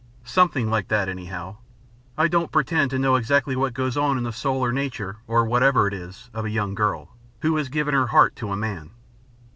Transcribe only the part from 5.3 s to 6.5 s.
whatever it is, of a